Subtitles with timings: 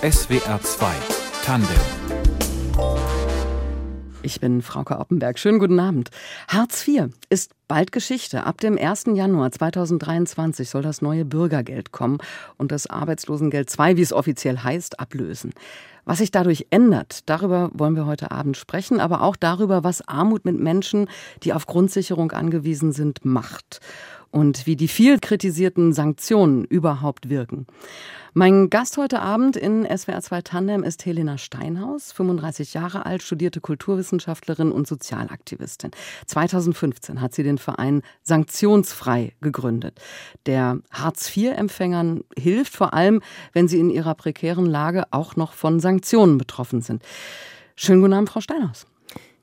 [0.00, 0.86] SWR 2
[1.44, 1.76] Tandem
[4.22, 5.38] ich bin Frauke Oppenberg.
[5.38, 6.10] Schönen guten Abend.
[6.48, 8.44] Hartz IV ist bald Geschichte.
[8.44, 9.04] Ab dem 1.
[9.14, 12.18] Januar 2023 soll das neue Bürgergeld kommen
[12.58, 15.52] und das Arbeitslosengeld II, wie es offiziell heißt, ablösen.
[16.08, 20.46] Was sich dadurch ändert, darüber wollen wir heute Abend sprechen, aber auch darüber, was Armut
[20.46, 21.06] mit Menschen,
[21.42, 23.80] die auf Grundsicherung angewiesen sind, macht
[24.30, 27.66] und wie die viel kritisierten Sanktionen überhaupt wirken.
[28.34, 33.60] Mein Gast heute Abend in SWR 2 Tandem ist Helena Steinhaus, 35 Jahre alt, studierte
[33.60, 35.90] Kulturwissenschaftlerin und Sozialaktivistin.
[36.26, 40.00] 2015 hat sie den Verein Sanktionsfrei gegründet,
[40.46, 43.22] der Hartz-IV-Empfängern hilft, vor allem
[43.54, 45.97] wenn sie in ihrer prekären Lage auch noch von Sanktionen
[46.38, 47.02] betroffen sind.
[47.76, 48.86] Schönen guten Abend, Frau Steinhaus.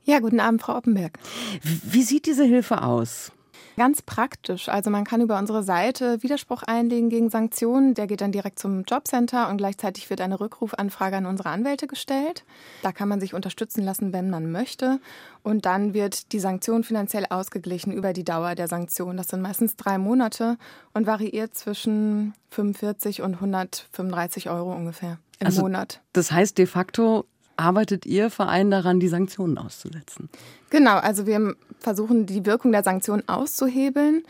[0.04, 1.18] Ja, guten Abend, Frau Oppenberg.
[1.62, 3.32] Wie sieht diese Hilfe aus?
[3.76, 4.70] Ganz praktisch.
[4.70, 7.92] Also man kann über unsere Seite Widerspruch einlegen gegen Sanktionen.
[7.92, 12.44] Der geht dann direkt zum Jobcenter und gleichzeitig wird eine Rückrufanfrage an unsere Anwälte gestellt.
[12.82, 14.98] Da kann man sich unterstützen lassen, wenn man möchte.
[15.42, 19.18] Und dann wird die Sanktion finanziell ausgeglichen über die Dauer der Sanktion.
[19.18, 20.56] Das sind meistens drei Monate
[20.94, 26.00] und variiert zwischen 45 und 135 Euro ungefähr im also, Monat.
[26.12, 30.28] Das heißt de facto, arbeitet Ihr Verein daran, die Sanktionen auszusetzen?
[30.70, 34.22] Genau, also wir versuchen die Wirkung der Sanktionen auszuhebeln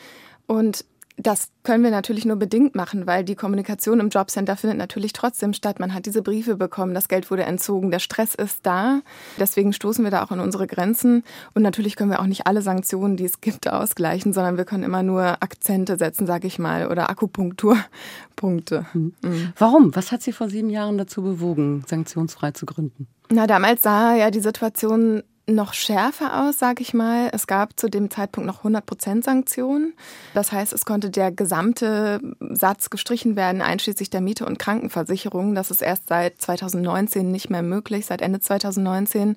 [0.46, 0.84] und
[1.16, 5.54] das können wir natürlich nur bedingt machen, weil die Kommunikation im Jobcenter findet natürlich trotzdem
[5.54, 5.80] statt.
[5.80, 9.00] Man hat diese Briefe bekommen, das Geld wurde entzogen, der Stress ist da.
[9.38, 11.24] Deswegen stoßen wir da auch an unsere Grenzen.
[11.54, 14.84] Und natürlich können wir auch nicht alle Sanktionen, die es gibt, ausgleichen, sondern wir können
[14.84, 18.84] immer nur Akzente setzen, sage ich mal, oder Akupunkturpunkte.
[18.92, 19.14] Mhm.
[19.22, 19.52] Mhm.
[19.56, 19.96] Warum?
[19.96, 23.08] Was hat Sie vor sieben Jahren dazu bewogen, sanktionsfrei zu gründen?
[23.30, 27.30] Na, damals sah ja die Situation noch schärfer aus, sage ich mal.
[27.32, 29.94] Es gab zu dem Zeitpunkt noch 100% Sanktionen.
[30.34, 35.54] Das heißt, es konnte der gesamte Satz gestrichen werden, einschließlich der Miete und Krankenversicherung.
[35.54, 39.36] Das ist erst seit 2019 nicht mehr möglich, seit Ende 2019.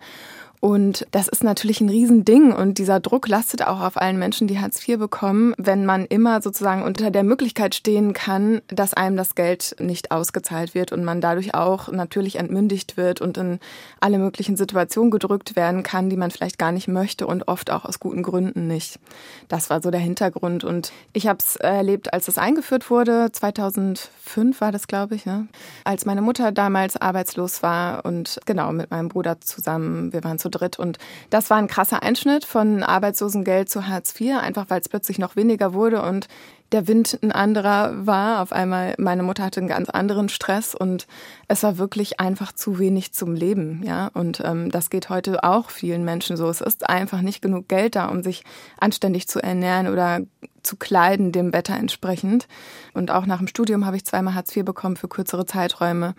[0.61, 4.59] Und das ist natürlich ein Riesending und dieser Druck lastet auch auf allen Menschen, die
[4.59, 9.35] Hartz IV bekommen, wenn man immer sozusagen unter der Möglichkeit stehen kann, dass einem das
[9.35, 13.59] Geld nicht ausgezahlt wird und man dadurch auch natürlich entmündigt wird und in
[14.01, 17.85] alle möglichen Situationen gedrückt werden kann, die man vielleicht gar nicht möchte und oft auch
[17.85, 18.99] aus guten Gründen nicht.
[19.47, 24.59] Das war so der Hintergrund und ich habe es erlebt, als es eingeführt wurde, 2005
[24.59, 25.47] war das, glaube ich, ne?
[25.85, 30.48] als meine Mutter damals arbeitslos war und genau mit meinem Bruder zusammen, wir waren zu
[30.49, 30.79] dritt.
[30.79, 30.97] Und
[31.29, 35.35] das war ein krasser Einschnitt von Arbeitslosengeld zu Hartz IV, einfach weil es plötzlich noch
[35.35, 36.27] weniger wurde und
[36.71, 38.41] der Wind ein anderer war.
[38.41, 41.07] Auf einmal, meine Mutter hatte einen ganz anderen Stress und
[41.47, 44.09] es war wirklich einfach zu wenig zum Leben, ja.
[44.13, 46.47] Und ähm, das geht heute auch vielen Menschen so.
[46.49, 48.43] Es ist einfach nicht genug Geld da, um sich
[48.79, 50.21] anständig zu ernähren oder
[50.61, 52.47] zu kleiden, dem Wetter entsprechend.
[52.93, 56.15] Und auch nach dem Studium habe ich zweimal Hartz IV bekommen für kürzere Zeiträume.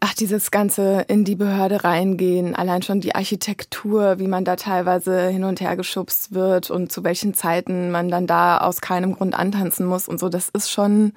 [0.00, 5.28] Ach, dieses ganze in die Behörde reingehen, allein schon die Architektur, wie man da teilweise
[5.28, 9.34] hin und her geschubst wird und zu welchen Zeiten man dann da aus keinem Grund
[9.34, 11.12] antanzen muss und so, das ist schon,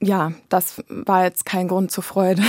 [0.00, 2.42] ja, das war jetzt kein Grund zur Freude.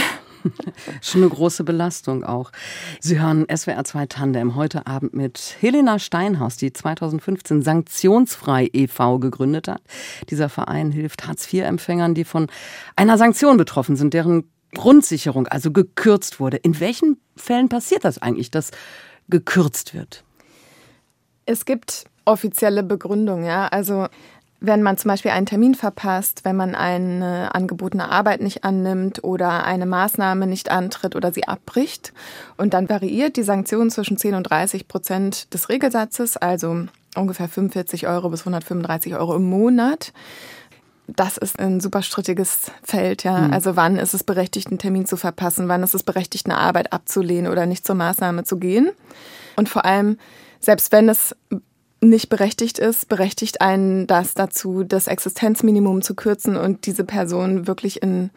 [1.02, 2.52] Schon eine große Belastung auch.
[3.00, 9.20] Sie hören SWR 2 Tandem heute Abend mit Helena Steinhaus, die 2015 Sanktionsfrei e.V.
[9.20, 9.82] gegründet hat.
[10.30, 12.48] Dieser Verein hilft Hartz-IV-Empfängern, die von
[12.96, 16.58] einer Sanktion betroffen sind, deren Grundsicherung also gekürzt wurde.
[16.58, 18.72] In welchen Fällen passiert das eigentlich, dass
[19.30, 20.24] gekürzt wird?
[21.46, 23.68] Es gibt offizielle Begründungen, ja.
[23.68, 24.08] Also
[24.64, 29.66] wenn man zum Beispiel einen Termin verpasst, wenn man eine angebotene Arbeit nicht annimmt oder
[29.66, 32.14] eine Maßnahme nicht antritt oder sie abbricht.
[32.58, 38.08] Und dann variiert die Sanktion zwischen 10 und 30 Prozent des Regelsatzes, also ungefähr 45
[38.08, 40.14] Euro bis 135 Euro im Monat
[41.08, 43.40] das ist ein super strittiges Feld, ja.
[43.40, 43.54] Mhm.
[43.54, 46.94] Also wann ist es berechtigt, einen Termin zu verpassen, wann ist es berechtigt, eine Arbeit
[46.94, 48.92] abzulehnen oder nicht zur Maßnahme zu gehen.
[49.56, 50.18] Und vor allem,
[50.60, 51.36] selbst wenn es
[52.02, 58.02] nicht berechtigt ist, berechtigt einen das dazu, das Existenzminimum zu kürzen und diese Person wirklich
[58.02, 58.32] in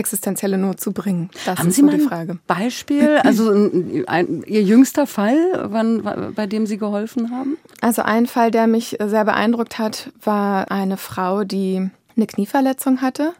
[0.00, 1.30] existenzielle Not zu bringen?
[1.46, 2.32] Das Haben ist Sie so mal die Frage.
[2.32, 5.36] Ein Beispiel, also ein, ein, Ihr jüngster Fall,
[5.70, 7.56] wann, bei dem Sie geholfen haben?
[7.80, 13.32] Also ein Fall, der mich sehr beeindruckt hat, war eine Frau, die eine Knieverletzung hatte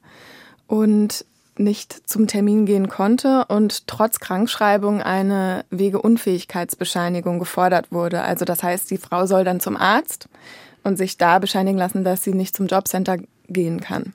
[0.68, 1.24] und
[1.56, 8.22] nicht zum Termin gehen konnte und trotz Krankschreibung eine Wegeunfähigkeitsbescheinigung gefordert wurde.
[8.22, 10.28] Also das heißt, die Frau soll dann zum Arzt
[10.82, 13.18] und sich da bescheinigen lassen, dass sie nicht zum Jobcenter
[13.48, 14.14] gehen kann.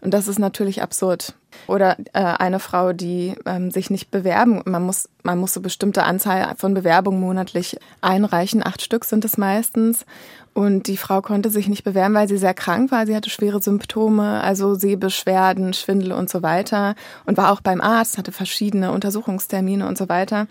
[0.00, 1.34] Und das ist natürlich absurd.
[1.66, 4.62] Oder äh, eine Frau, die ähm, sich nicht bewerben.
[4.64, 8.64] Man muss, man muss so bestimmte Anzahl von Bewerbungen monatlich einreichen.
[8.64, 10.06] Acht Stück sind es meistens.
[10.54, 13.06] Und die Frau konnte sich nicht bewerben, weil sie sehr krank war.
[13.06, 16.94] Sie hatte schwere Symptome, also Sehbeschwerden, Schwindel und so weiter.
[17.26, 20.46] Und war auch beim Arzt, hatte verschiedene Untersuchungstermine und so weiter.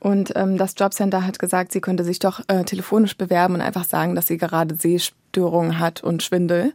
[0.00, 3.84] Und ähm, das Jobcenter hat gesagt, sie könnte sich doch äh, telefonisch bewerben und einfach
[3.84, 6.72] sagen, dass sie gerade Sehstörungen hat und Schwindel.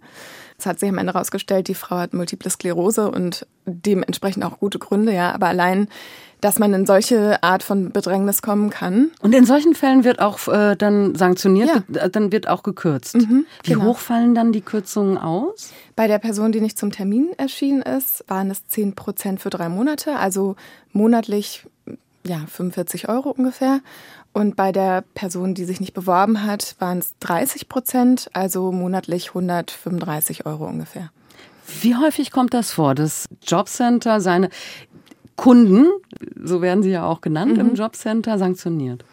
[0.59, 4.80] Es hat sich am Ende herausgestellt, die Frau hat Multiple Sklerose und dementsprechend auch gute
[4.80, 5.31] Gründe, ja.
[5.31, 5.88] Aber allein,
[6.42, 9.12] dass man in solche Art von Bedrängnis kommen kann.
[9.21, 12.06] Und in solchen Fällen wird auch äh, dann sanktioniert, ja.
[12.06, 13.18] Äh, dann wird auch gekürzt.
[13.18, 13.86] Mhm, Wie genau.
[13.86, 15.71] hoch fallen dann die Kürzungen aus?
[15.95, 19.69] Bei der Person, die nicht zum Termin erschienen ist, waren es 10 Prozent für drei
[19.69, 20.56] Monate, also
[20.92, 21.68] monatlich
[22.25, 23.81] ja, 45 Euro ungefähr.
[24.37, 29.29] Und bei der Person, die sich nicht beworben hat, waren es 30 Prozent, also monatlich
[29.29, 31.09] 135 Euro ungefähr.
[31.81, 34.49] Wie häufig kommt das vor, dass Jobcenter seine
[35.37, 35.87] Kunden,
[36.39, 37.61] so werden sie ja auch genannt mhm.
[37.61, 39.03] im Jobcenter, sanktioniert?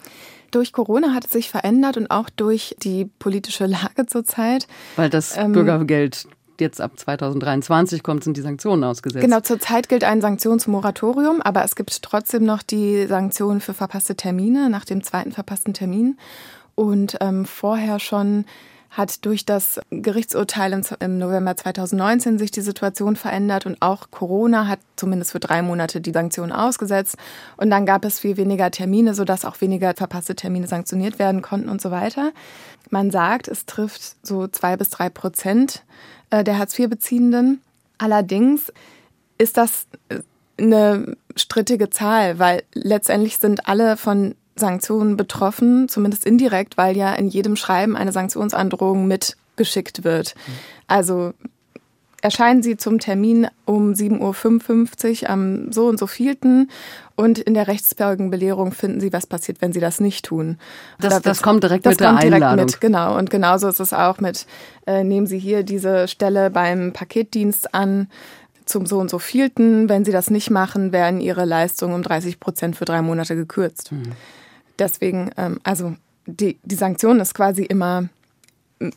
[0.51, 4.67] Durch Corona hat es sich verändert und auch durch die politische Lage zurzeit.
[4.97, 6.29] Weil das ähm, Bürgergeld
[6.61, 9.23] jetzt ab 2023 kommt, sind die Sanktionen ausgesetzt.
[9.25, 14.71] Genau, zurzeit gilt ein Sanktionsmoratorium, aber es gibt trotzdem noch die Sanktionen für verpasste Termine
[14.71, 16.17] nach dem zweiten verpassten Termin.
[16.75, 18.45] Und ähm, vorher schon
[18.97, 24.79] hat durch das Gerichtsurteil im November 2019 sich die Situation verändert und auch Corona hat
[24.97, 27.17] zumindest für drei Monate die Sanktionen ausgesetzt.
[27.57, 31.69] Und dann gab es viel weniger Termine, sodass auch weniger verpasste Termine sanktioniert werden konnten
[31.69, 32.33] und so weiter.
[32.91, 35.83] Man sagt, es trifft so zwei bis drei Prozent
[36.31, 37.61] äh, der Hartz-IV-Beziehenden.
[37.99, 38.73] Allerdings
[39.39, 40.21] ist das äh,
[40.57, 47.29] eine strittige Zahl, weil letztendlich sind alle von Sanktionen betroffen, zumindest indirekt, weil ja in
[47.29, 50.35] jedem Schreiben eine Sanktionsandrohung mitgeschickt wird.
[50.87, 51.33] Also
[52.25, 56.71] erscheinen Sie zum Termin um 7.55 Uhr am so und so vielten
[57.17, 60.59] und in der Rechtsfolgenbelehrung finden Sie, was passiert, wenn Sie das nicht tun.
[60.99, 62.65] Das, das kommt direkt das mit kommt der direkt Einladung.
[62.65, 63.19] Mit, genau.
[63.19, 64.47] Und genauso ist es auch mit,
[64.87, 68.09] äh, nehmen Sie hier diese Stelle beim Paketdienst an
[68.65, 69.91] zum so und so vielten.
[69.91, 73.93] Wenn Sie das nicht machen, werden Ihre Leistungen um 30 Prozent für drei Monate gekürzt.
[73.93, 74.13] Mhm.
[74.79, 75.95] Deswegen, ähm, also
[76.27, 78.09] die, die Sanktion ist quasi immer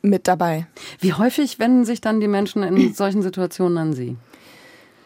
[0.02, 0.68] mit dabei.
[1.00, 4.18] Wie häufig wenden sich dann die Menschen in solchen Situationen an Sie?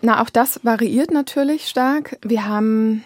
[0.01, 2.17] Na, auch das variiert natürlich stark.
[2.23, 3.03] Wir haben,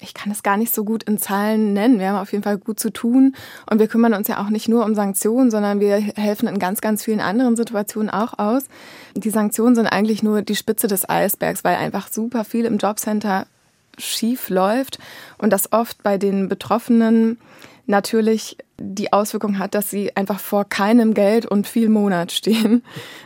[0.00, 1.98] ich kann es gar nicht so gut in Zahlen nennen.
[1.98, 3.34] Wir haben auf jeden Fall gut zu tun
[3.68, 6.80] und wir kümmern uns ja auch nicht nur um Sanktionen, sondern wir helfen in ganz,
[6.80, 8.64] ganz vielen anderen Situationen auch aus.
[9.14, 13.46] Die Sanktionen sind eigentlich nur die Spitze des Eisbergs, weil einfach super viel im Jobcenter
[14.00, 14.98] schief läuft
[15.38, 17.38] und das oft bei den Betroffenen
[17.86, 22.82] natürlich die Auswirkung hat, dass sie einfach vor keinem Geld und viel Monat stehen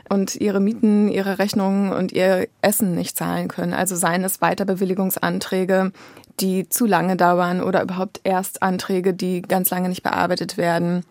[0.08, 3.72] und ihre Mieten, ihre Rechnungen und ihr Essen nicht zahlen können.
[3.72, 5.92] Also seien es Weiterbewilligungsanträge,
[6.40, 11.04] die zu lange dauern oder überhaupt Erstanträge, die ganz lange nicht bearbeitet werden.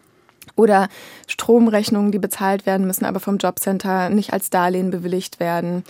[0.58, 0.90] Oder
[1.28, 5.86] Stromrechnungen, die bezahlt werden müssen, aber vom Jobcenter nicht als Darlehen bewilligt werden.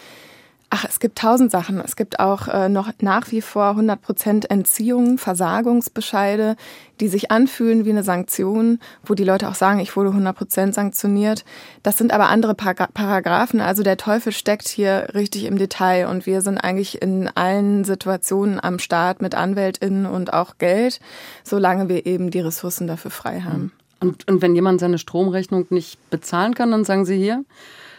[0.76, 1.80] Ach, es gibt tausend Sachen.
[1.80, 6.56] Es gibt auch äh, noch nach wie vor 100 Prozent Entziehungen, Versagungsbescheide,
[7.00, 10.74] die sich anfühlen wie eine Sanktion, wo die Leute auch sagen, ich wurde 100 Prozent
[10.74, 11.46] sanktioniert.
[11.84, 13.62] Das sind aber andere Paragraphen.
[13.62, 18.60] Also der Teufel steckt hier richtig im Detail und wir sind eigentlich in allen Situationen
[18.60, 21.00] am Start mit AnwältInnen und auch Geld,
[21.44, 23.74] solange wir eben die Ressourcen dafür frei haben.
[24.00, 27.46] Und, und wenn jemand seine Stromrechnung nicht bezahlen kann, dann sagen Sie hier,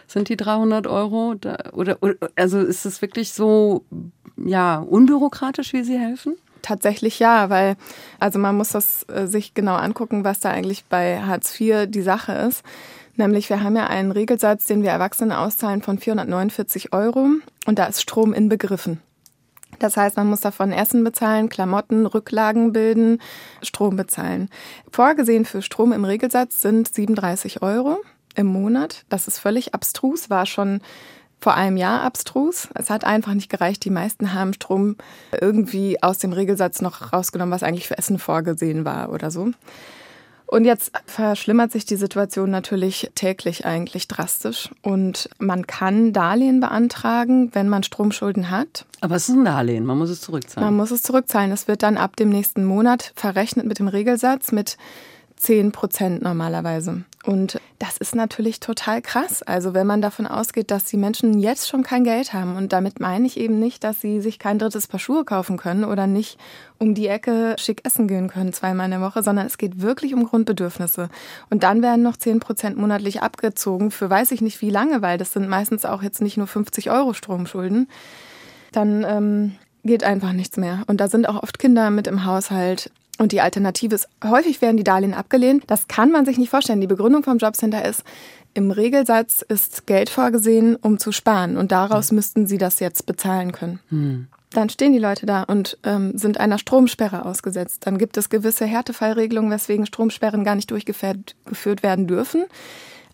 [0.07, 1.35] sind die 300 Euro?
[1.35, 3.83] Da, oder, oder, also ist es wirklich so
[4.37, 6.35] ja, unbürokratisch, wie Sie helfen?
[6.61, 7.75] Tatsächlich ja, weil
[8.19, 12.01] also man muss das äh, sich genau angucken, was da eigentlich bei Hartz IV die
[12.01, 12.63] Sache ist.
[13.17, 17.27] Nämlich wir haben ja einen Regelsatz, den wir Erwachsenen auszahlen von 449 Euro
[17.65, 18.99] und da ist Strom inbegriffen.
[19.79, 23.21] Das heißt, man muss davon Essen bezahlen, Klamotten, Rücklagen bilden,
[23.61, 24.49] Strom bezahlen.
[24.89, 27.99] Vorgesehen für Strom im Regelsatz sind 37 Euro
[28.35, 29.05] im Monat.
[29.09, 30.81] Das ist völlig abstrus, war schon
[31.39, 32.69] vor einem Jahr abstrus.
[32.73, 33.85] Es hat einfach nicht gereicht.
[33.85, 34.95] Die meisten haben Strom
[35.39, 39.51] irgendwie aus dem Regelsatz noch rausgenommen, was eigentlich für Essen vorgesehen war oder so.
[40.47, 44.69] Und jetzt verschlimmert sich die Situation natürlich täglich eigentlich drastisch.
[44.83, 48.85] Und man kann Darlehen beantragen, wenn man Stromschulden hat.
[49.01, 50.67] Aber es ist ein Darlehen, man muss es zurückzahlen.
[50.67, 51.51] Man muss es zurückzahlen.
[51.51, 54.77] Es wird dann ab dem nächsten Monat verrechnet mit dem Regelsatz mit
[55.37, 57.03] 10 Prozent normalerweise.
[57.25, 59.41] Und das ist natürlich total krass.
[59.41, 62.55] Also wenn man davon ausgeht, dass die Menschen jetzt schon kein Geld haben.
[62.55, 65.83] Und damit meine ich eben nicht, dass sie sich kein drittes Paar Schuhe kaufen können
[65.83, 66.37] oder nicht
[66.77, 70.13] um die Ecke schick essen gehen können zweimal in der Woche, sondern es geht wirklich
[70.13, 71.09] um Grundbedürfnisse.
[71.49, 75.17] Und dann werden noch 10 Prozent monatlich abgezogen für weiß ich nicht wie lange, weil
[75.17, 77.87] das sind meistens auch jetzt nicht nur 50 Euro Stromschulden.
[78.71, 80.83] Dann ähm, geht einfach nichts mehr.
[80.87, 82.91] Und da sind auch oft Kinder mit im Haushalt.
[83.17, 85.63] Und die Alternative ist, häufig werden die Darlehen abgelehnt.
[85.67, 86.81] Das kann man sich nicht vorstellen.
[86.81, 88.03] Die Begründung vom Jobcenter ist,
[88.53, 91.57] im Regelsatz ist Geld vorgesehen, um zu sparen.
[91.57, 92.15] Und daraus mhm.
[92.15, 93.79] müssten sie das jetzt bezahlen können.
[93.89, 94.27] Mhm.
[94.51, 97.85] Dann stehen die Leute da und ähm, sind einer Stromsperre ausgesetzt.
[97.85, 102.45] Dann gibt es gewisse Härtefallregelungen, weswegen Stromsperren gar nicht durchgeführt werden dürfen.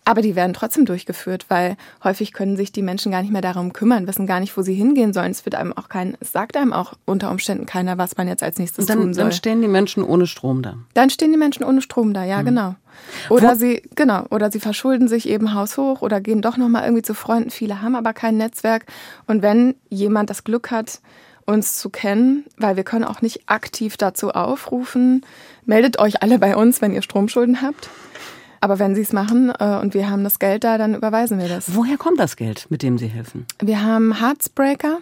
[0.04, 3.72] Aber die werden trotzdem durchgeführt, weil häufig können sich die Menschen gar nicht mehr darum
[3.72, 5.30] kümmern, wissen gar nicht, wo sie hingehen sollen.
[5.30, 8.42] Es wird einem auch kein, es sagt einem auch unter Umständen keiner, was man jetzt
[8.42, 9.24] als nächstes dann, tun soll.
[9.24, 10.74] Dann stehen die Menschen ohne Strom da.
[10.94, 12.46] Dann stehen die Menschen ohne Strom da, ja, mhm.
[12.46, 12.74] genau.
[13.30, 13.54] Oder wo?
[13.54, 17.50] sie, genau, oder sie verschulden sich eben haushoch oder gehen doch nochmal irgendwie zu Freunden.
[17.50, 18.86] Viele haben aber kein Netzwerk.
[19.28, 21.00] Und wenn jemand das Glück hat,
[21.46, 25.24] uns zu kennen, weil wir können auch nicht aktiv dazu aufrufen,
[25.64, 27.88] meldet euch alle bei uns, wenn ihr Stromschulden habt.
[28.62, 31.48] Aber wenn Sie es machen äh, und wir haben das Geld da, dann überweisen wir
[31.48, 31.74] das.
[31.74, 33.44] Woher kommt das Geld, mit dem Sie helfen?
[33.60, 34.98] Wir haben Heartsbreaker.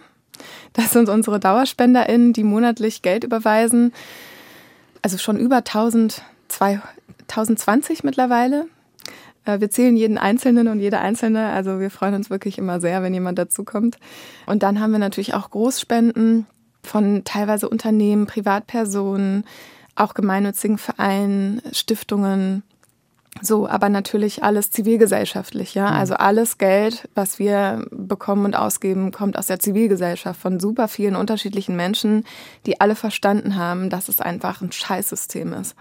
[0.73, 3.93] Das sind unsere DauerspenderInnen, die monatlich Geld überweisen.
[5.03, 8.65] Also schon über 1000, 1020 mittlerweile.
[9.45, 11.49] Äh, wir zählen jeden Einzelnen und jede Einzelne.
[11.49, 13.97] Also wir freuen uns wirklich immer sehr, wenn jemand dazukommt.
[14.47, 16.47] Und dann haben wir natürlich auch Großspenden
[16.81, 19.45] von teilweise Unternehmen, Privatpersonen,
[19.95, 22.63] auch gemeinnützigen Vereinen, Stiftungen,
[23.39, 25.89] so, aber natürlich alles zivilgesellschaftlich, ja.
[25.89, 25.95] Mhm.
[25.95, 31.15] Also alles Geld, was wir bekommen und ausgeben, kommt aus der Zivilgesellschaft von super vielen
[31.15, 32.25] unterschiedlichen Menschen,
[32.65, 35.75] die alle verstanden haben, dass es einfach ein Scheißsystem ist.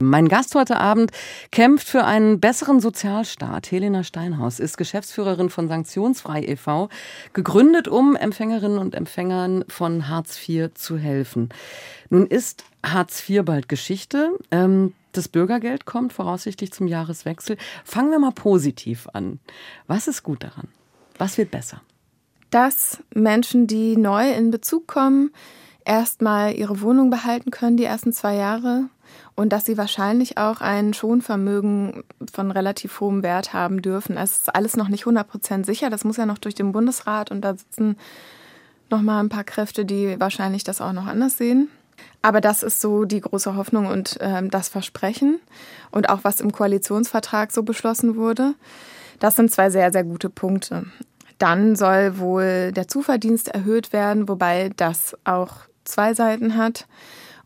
[0.00, 1.10] Mein Gast heute Abend
[1.50, 3.70] kämpft für einen besseren Sozialstaat.
[3.70, 6.88] Helena Steinhaus ist Geschäftsführerin von Sanktionsfrei e.V.,
[7.34, 11.50] gegründet, um Empfängerinnen und Empfängern von Hartz IV zu helfen.
[12.08, 14.30] Nun ist Hartz IV bald Geschichte.
[14.50, 17.56] Ähm, das Bürgergeld kommt voraussichtlich zum Jahreswechsel.
[17.84, 19.40] Fangen wir mal positiv an.
[19.86, 20.68] Was ist gut daran?
[21.18, 21.80] Was wird besser?
[22.50, 25.30] Dass Menschen, die neu in Bezug kommen,
[25.84, 28.84] erstmal ihre Wohnung behalten können, die ersten zwei Jahre.
[29.34, 34.16] Und dass sie wahrscheinlich auch ein Schonvermögen von relativ hohem Wert haben dürfen.
[34.16, 35.90] Es ist alles noch nicht 100 sicher.
[35.90, 37.96] Das muss ja noch durch den Bundesrat und da sitzen
[38.90, 41.68] noch mal ein paar Kräfte, die wahrscheinlich das auch noch anders sehen.
[42.22, 45.40] Aber das ist so die große Hoffnung und äh, das Versprechen
[45.90, 48.54] und auch was im Koalitionsvertrag so beschlossen wurde.
[49.18, 50.86] Das sind zwei sehr, sehr gute Punkte.
[51.38, 56.86] Dann soll wohl der Zuverdienst erhöht werden, wobei das auch zwei Seiten hat.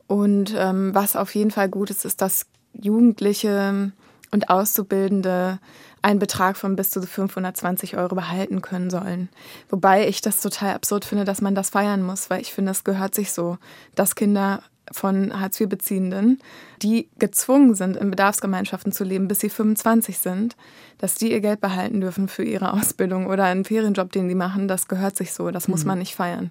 [0.06, 3.92] Und ähm, was auf jeden Fall gut ist, ist, dass Jugendliche
[4.30, 5.58] und Auszubildende
[6.02, 9.28] einen Betrag von bis zu 520 Euro behalten können sollen.
[9.70, 12.84] Wobei ich das total absurd finde, dass man das feiern muss, weil ich finde, es
[12.84, 13.56] gehört sich so,
[13.94, 16.40] dass Kinder von Hartz-IV-Beziehenden,
[16.82, 20.56] die gezwungen sind, in Bedarfsgemeinschaften zu leben, bis sie 25 sind,
[20.98, 24.68] dass die ihr Geld behalten dürfen für ihre Ausbildung oder einen Ferienjob, den sie machen,
[24.68, 25.88] das gehört sich so, das muss mhm.
[25.88, 26.50] man nicht feiern.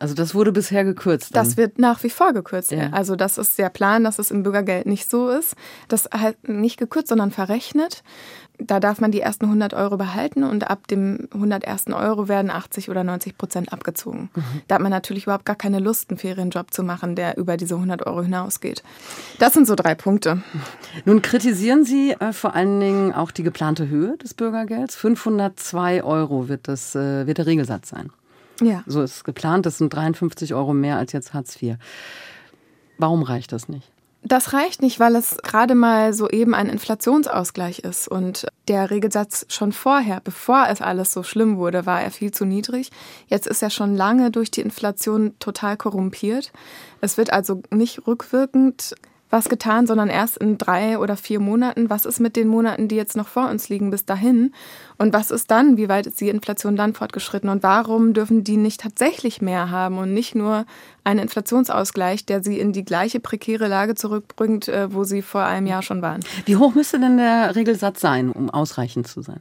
[0.00, 1.36] Also das wurde bisher gekürzt.
[1.36, 1.44] Dann.
[1.44, 2.72] Das wird nach wie vor gekürzt.
[2.72, 2.88] Ja.
[2.90, 5.54] Also das ist der Plan, dass es im Bürgergeld nicht so ist.
[5.88, 8.02] Das halt nicht gekürzt, sondern verrechnet.
[8.58, 11.88] Da darf man die ersten 100 Euro behalten und ab dem 101.
[11.88, 14.30] Euro werden 80 oder 90 Prozent abgezogen.
[14.34, 14.42] Mhm.
[14.68, 17.74] Da hat man natürlich überhaupt gar keine Lust, einen Ferienjob zu machen, der über diese
[17.74, 18.82] 100 Euro hinausgeht.
[19.38, 20.42] Das sind so drei Punkte.
[21.04, 24.96] Nun kritisieren Sie äh, vor allen Dingen auch die geplante Höhe des Bürgergelds.
[24.96, 28.10] 502 Euro wird, das, äh, wird der Regelsatz sein.
[28.60, 28.82] Ja.
[28.86, 29.66] So ist es geplant.
[29.66, 31.76] Das sind 53 Euro mehr als jetzt Hartz IV.
[32.98, 33.90] Warum reicht das nicht?
[34.22, 38.06] Das reicht nicht, weil es gerade mal so eben ein Inflationsausgleich ist.
[38.06, 42.44] Und der Regelsatz schon vorher, bevor es alles so schlimm wurde, war er viel zu
[42.44, 42.90] niedrig.
[43.28, 46.52] Jetzt ist er schon lange durch die Inflation total korrumpiert.
[47.00, 48.94] Es wird also nicht rückwirkend
[49.30, 51.88] was getan, sondern erst in drei oder vier Monaten.
[51.88, 54.52] Was ist mit den Monaten, die jetzt noch vor uns liegen bis dahin?
[54.98, 55.76] Und was ist dann?
[55.76, 57.48] Wie weit ist die Inflation dann fortgeschritten?
[57.48, 60.66] Und warum dürfen die nicht tatsächlich mehr haben und nicht nur
[61.04, 65.66] einen Inflationsausgleich, der sie in die gleiche prekäre Lage zurückbringt, äh, wo sie vor einem
[65.66, 66.20] Jahr schon waren?
[66.44, 69.40] Wie hoch müsste denn der Regelsatz sein, um ausreichend zu sein?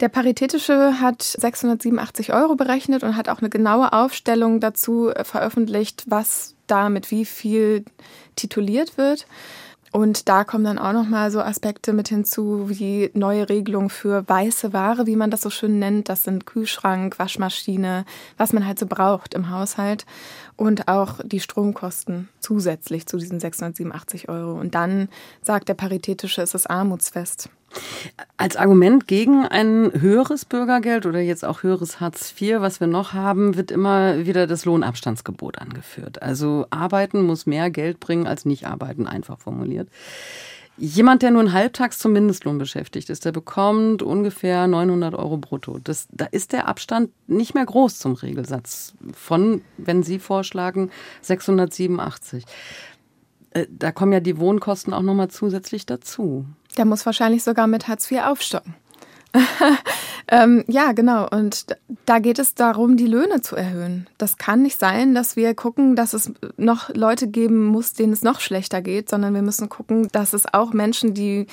[0.00, 6.04] Der Paritätische hat 687 Euro berechnet und hat auch eine genaue Aufstellung dazu äh, veröffentlicht,
[6.06, 7.84] was da mit wie viel
[8.34, 9.26] tituliert wird.
[9.92, 14.28] Und da kommen dann auch noch mal so Aspekte mit hinzu, wie neue Regelungen für
[14.28, 16.08] weiße Ware, wie man das so schön nennt.
[16.08, 18.04] Das sind Kühlschrank, Waschmaschine,
[18.36, 20.04] was man halt so braucht im Haushalt.
[20.56, 24.58] Und auch die Stromkosten zusätzlich zu diesen 687 Euro.
[24.58, 25.08] Und dann
[25.42, 27.48] sagt der Paritätische, es ist armutsfest.
[28.36, 33.12] Als Argument gegen ein höheres Bürgergeld oder jetzt auch höheres Hartz IV, was wir noch
[33.12, 36.22] haben, wird immer wieder das Lohnabstandsgebot angeführt.
[36.22, 39.88] Also arbeiten muss mehr Geld bringen als nicht arbeiten, einfach formuliert.
[40.76, 45.78] Jemand, der nun halbtags zum Mindestlohn beschäftigt ist, der bekommt ungefähr 900 Euro brutto.
[45.78, 50.90] Das, da ist der Abstand nicht mehr groß zum Regelsatz von, wenn Sie vorschlagen,
[51.22, 52.44] 687.
[53.50, 56.44] Äh, da kommen ja die Wohnkosten auch nochmal zusätzlich dazu.
[56.76, 58.74] Der muss wahrscheinlich sogar mit Hartz IV aufstocken.
[60.28, 61.28] ähm, ja, genau.
[61.28, 61.66] Und
[62.06, 64.06] da geht es darum, die Löhne zu erhöhen.
[64.16, 68.22] Das kann nicht sein, dass wir gucken, dass es noch Leute geben muss, denen es
[68.22, 71.46] noch schlechter geht, sondern wir müssen gucken, dass es auch Menschen, die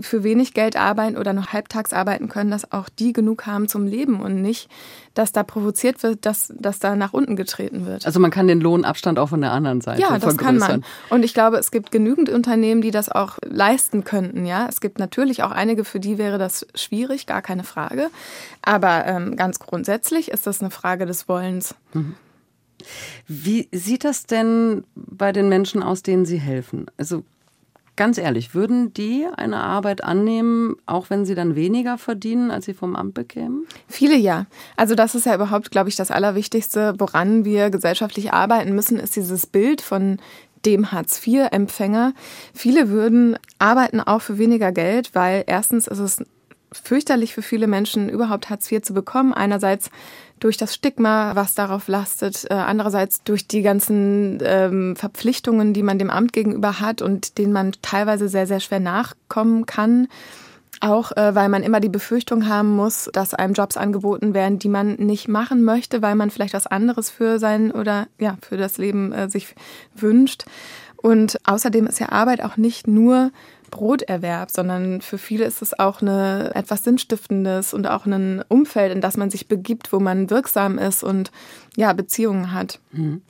[0.00, 3.86] für wenig Geld arbeiten oder noch halbtags arbeiten können, dass auch die genug haben zum
[3.86, 4.68] Leben und nicht,
[5.14, 8.06] dass da provoziert wird, dass, dass da nach unten getreten wird.
[8.06, 10.84] Also man kann den Lohnabstand auch von der anderen Seite Ja, das kann man.
[11.10, 14.46] Und ich glaube, es gibt genügend Unternehmen, die das auch leisten könnten.
[14.46, 18.08] Ja, es gibt natürlich auch einige, für die wäre das schwierig, gar keine Frage.
[18.62, 21.74] Aber ähm, ganz grundsätzlich ist das eine Frage des Wollens.
[21.92, 22.14] Mhm.
[23.26, 26.86] Wie sieht das denn bei den Menschen aus, denen Sie helfen?
[26.96, 27.24] Also
[27.96, 32.74] Ganz ehrlich, würden die eine Arbeit annehmen, auch wenn sie dann weniger verdienen, als sie
[32.74, 33.66] vom Amt bekämen?
[33.86, 34.46] Viele ja.
[34.76, 39.14] Also das ist ja überhaupt, glaube ich, das Allerwichtigste, woran wir gesellschaftlich arbeiten müssen, ist
[39.14, 40.18] dieses Bild von
[40.66, 42.14] dem Hartz-IV-Empfänger.
[42.52, 46.24] Viele würden arbeiten auch für weniger Geld, weil erstens ist es
[46.82, 49.32] fürchterlich für viele Menschen, überhaupt Hartz IV zu bekommen.
[49.32, 49.90] Einerseits
[50.40, 55.98] durch das Stigma, was darauf lastet, äh, andererseits durch die ganzen ähm, Verpflichtungen, die man
[55.98, 60.08] dem Amt gegenüber hat und denen man teilweise sehr, sehr schwer nachkommen kann.
[60.80, 64.68] Auch äh, weil man immer die Befürchtung haben muss, dass einem Jobs angeboten werden, die
[64.68, 68.76] man nicht machen möchte, weil man vielleicht was anderes für sein oder ja, für das
[68.76, 69.54] Leben äh, sich
[69.94, 70.44] wünscht.
[70.96, 73.30] Und außerdem ist ja Arbeit auch nicht nur
[73.74, 79.00] Broterwerb, sondern für viele ist es auch eine etwas Sinnstiftendes und auch ein Umfeld, in
[79.00, 81.32] das man sich begibt, wo man wirksam ist und
[81.76, 82.78] ja, Beziehungen hat.
[82.92, 83.20] Mhm.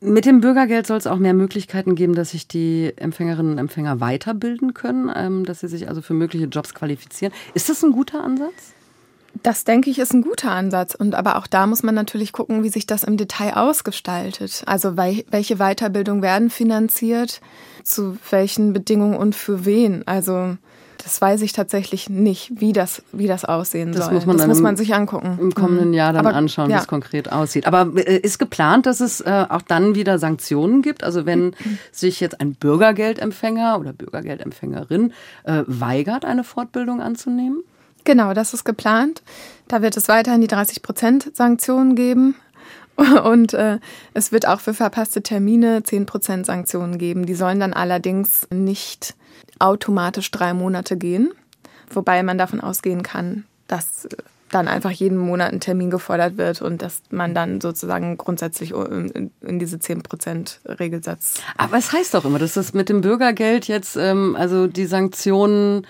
[0.00, 4.00] Mit dem Bürgergeld soll es auch mehr Möglichkeiten geben, dass sich die Empfängerinnen und Empfänger
[4.00, 7.34] weiterbilden können, ähm, dass sie sich also für mögliche Jobs qualifizieren.
[7.52, 8.74] Ist das ein guter Ansatz?
[9.42, 10.94] Das denke ich ist ein guter Ansatz.
[10.94, 14.62] Und aber auch da muss man natürlich gucken, wie sich das im Detail ausgestaltet.
[14.66, 17.40] Also welche Weiterbildung werden finanziert,
[17.84, 20.06] zu welchen Bedingungen und für wen.
[20.06, 20.56] Also
[21.02, 24.14] das weiß ich tatsächlich nicht, wie das, wie das aussehen das soll.
[24.14, 25.38] Muss man das muss man sich angucken.
[25.40, 26.76] Im kommenden Jahr dann Aber, anschauen, ja.
[26.76, 27.66] wie es konkret aussieht.
[27.66, 31.02] Aber äh, ist geplant, dass es äh, auch dann wieder Sanktionen gibt?
[31.02, 31.54] Also wenn
[31.92, 35.12] sich jetzt ein Bürgergeldempfänger oder Bürgergeldempfängerin
[35.44, 37.62] äh, weigert, eine Fortbildung anzunehmen?
[38.04, 39.22] Genau, das ist geplant.
[39.68, 42.34] Da wird es weiterhin die 30 Prozent Sanktionen geben.
[43.24, 43.78] Und äh,
[44.14, 47.26] es wird auch für verpasste Termine 10 Prozent Sanktionen geben.
[47.26, 49.14] Die sollen dann allerdings nicht
[49.58, 51.32] automatisch drei Monate gehen,
[51.90, 54.08] wobei man davon ausgehen kann, dass
[54.50, 59.30] dann einfach jeden Monat ein Termin gefordert wird und dass man dann sozusagen grundsätzlich in,
[59.40, 61.34] in diese 10%-Regelsatz.
[61.56, 65.86] Aber es heißt doch immer, dass das mit dem Bürgergeld jetzt, ähm, also die Sanktionen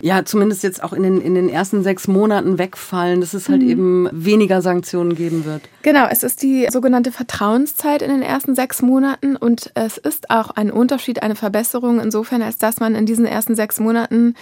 [0.00, 3.62] ja zumindest jetzt auch in den, in den ersten sechs Monaten wegfallen, dass es halt
[3.62, 3.68] mhm.
[3.68, 5.62] eben weniger Sanktionen geben wird.
[5.82, 10.50] Genau, es ist die sogenannte Vertrauenszeit in den ersten sechs Monaten und es ist auch
[10.50, 14.34] ein Unterschied, eine Verbesserung insofern, als dass man in diesen ersten sechs Monaten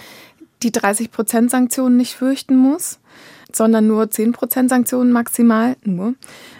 [0.63, 2.99] die 30 Prozent Sanktionen nicht fürchten muss,
[3.51, 6.15] sondern nur 10 Prozent Sanktionen maximal nur.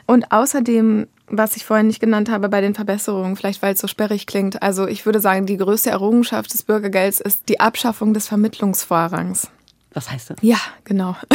[0.06, 3.88] Und außerdem was ich vorhin nicht genannt habe bei den Verbesserungen, vielleicht weil es so
[3.88, 4.62] sperrig klingt.
[4.62, 9.50] Also ich würde sagen, die größte Errungenschaft des Bürgergelds ist die Abschaffung des Vermittlungsvorrangs.
[9.94, 10.38] Was heißt das?
[10.42, 11.16] Ja, genau.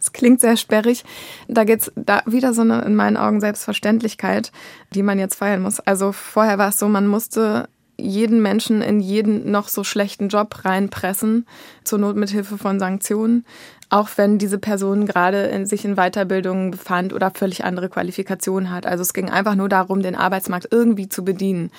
[0.00, 1.04] Es klingt sehr sperrig.
[1.46, 4.50] Da geht es da wieder so eine in meinen Augen Selbstverständlichkeit,
[4.92, 5.78] die man jetzt feiern muss.
[5.78, 10.64] Also vorher war es so, man musste jeden Menschen in jeden noch so schlechten Job
[10.64, 11.46] reinpressen,
[11.84, 13.44] zur Not mit Hilfe von Sanktionen,
[13.92, 18.86] auch wenn diese Person gerade in, sich in Weiterbildung befand oder völlig andere Qualifikationen hat.
[18.86, 21.70] Also es ging einfach nur darum, den Arbeitsmarkt irgendwie zu bedienen.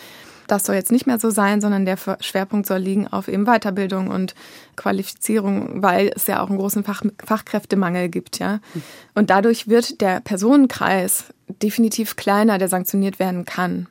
[0.46, 4.10] Das soll jetzt nicht mehr so sein, sondern der Schwerpunkt soll liegen auf eben Weiterbildung
[4.10, 4.36] und
[4.76, 8.60] Qualifizierung, weil es ja auch einen großen Fach Fachkräftemangel gibt, ja.
[9.16, 13.88] Und dadurch wird der Personenkreis definitiv kleiner, der sanktioniert werden kann.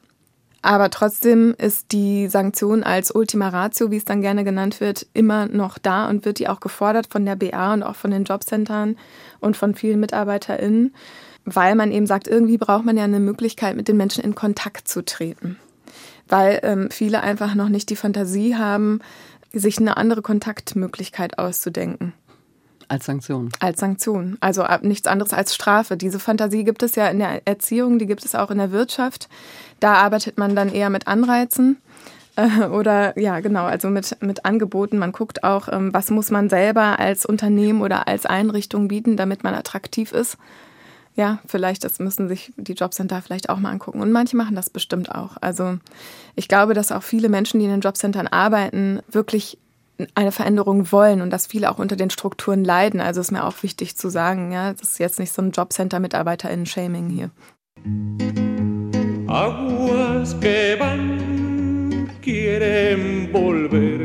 [0.62, 5.46] Aber trotzdem ist die Sanktion als Ultima Ratio, wie es dann gerne genannt wird, immer
[5.46, 8.96] noch da und wird die auch gefordert von der BA und auch von den Jobcentern
[9.40, 10.94] und von vielen MitarbeiterInnen,
[11.44, 14.86] weil man eben sagt, irgendwie braucht man ja eine Möglichkeit, mit den Menschen in Kontakt
[14.86, 15.58] zu treten.
[16.28, 19.00] weil ähm, viele einfach noch nicht die Fantasie haben,
[19.52, 22.14] sich eine andere Kontaktmöglichkeit auszudenken.
[22.92, 23.48] Als Sanktion.
[23.58, 24.36] Als Sanktion.
[24.40, 25.96] Also nichts anderes als Strafe.
[25.96, 29.30] Diese Fantasie gibt es ja in der Erziehung, die gibt es auch in der Wirtschaft.
[29.80, 31.78] Da arbeitet man dann eher mit Anreizen.
[32.34, 34.96] Äh, oder ja, genau, also mit, mit Angeboten.
[34.96, 39.44] Man guckt auch, ähm, was muss man selber als Unternehmen oder als Einrichtung bieten, damit
[39.44, 40.38] man attraktiv ist.
[41.14, 44.00] Ja, vielleicht, das müssen sich die Jobcenter vielleicht auch mal angucken.
[44.00, 45.36] Und manche machen das bestimmt auch.
[45.42, 45.76] Also
[46.34, 49.58] ich glaube, dass auch viele Menschen, die in den Jobcentern arbeiten, wirklich
[50.14, 53.00] eine Veränderung wollen und dass viele auch unter den Strukturen leiden.
[53.00, 57.08] Also ist mir auch wichtig zu sagen, ja, das ist jetzt nicht so ein Jobcenter-MitarbeiterInnen-Shaming
[57.08, 57.30] hier.
[59.26, 64.04] Aguas que van, quieren volver.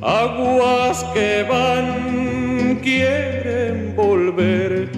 [0.00, 4.88] Aguas que van, quieren volver.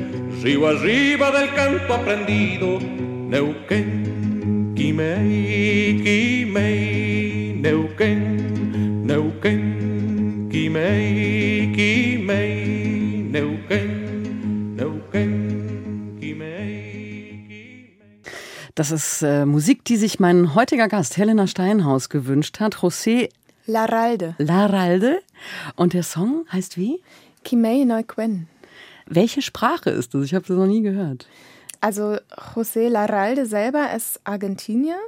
[0.47, 8.36] Río arriba del canto aprendido, Neuquén, Quimei, Quimei, Neuquén,
[18.77, 22.75] Das ist äh, Musik, die sich mein heutiger Gast Helena Steinhaus gewünscht hat.
[22.75, 23.31] José
[23.67, 24.35] Laralde.
[24.37, 25.23] Laralde.
[25.77, 27.01] Und der Song heißt wie?
[27.43, 28.49] Quimei Neuquén.
[29.07, 30.27] Welche Sprache ist das?
[30.27, 31.27] Ich habe das noch nie gehört.
[31.81, 32.19] Also
[32.55, 34.99] José Laralde selber ist Argentinier.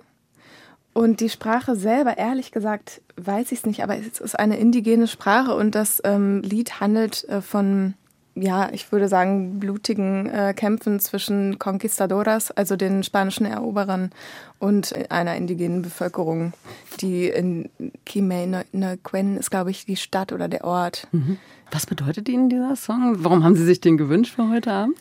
[0.94, 5.06] Und die Sprache selber, ehrlich gesagt, weiß ich es nicht, aber es ist eine indigene
[5.06, 7.92] Sprache und das ähm, Lied handelt äh, von,
[8.40, 14.10] ja, ich würde sagen, blutigen äh, Kämpfen zwischen Conquistadoras, also den spanischen Eroberern,
[14.58, 16.52] und einer indigenen Bevölkerung,
[17.00, 17.70] die in
[18.06, 21.06] Quimay Neuquén ist, glaube ich, die Stadt oder der Ort.
[21.12, 21.38] Mhm.
[21.70, 23.16] Was bedeutet Ihnen dieser Song?
[23.18, 24.98] Warum haben Sie sich den gewünscht für heute Abend?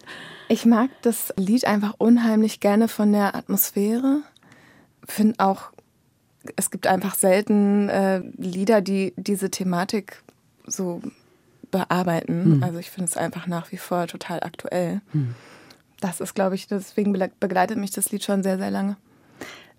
[0.49, 4.21] Ich mag das Lied einfach unheimlich gerne von der Atmosphäre.
[5.05, 5.71] Finde auch,
[6.55, 10.21] es gibt einfach selten äh, Lieder, die diese Thematik
[10.65, 11.01] so
[11.71, 12.45] bearbeiten.
[12.45, 12.63] Hm.
[12.63, 15.01] Also ich finde es einfach nach wie vor total aktuell.
[15.11, 15.35] Hm.
[15.99, 18.97] Das ist, glaube ich, deswegen begleitet mich das Lied schon sehr, sehr lange.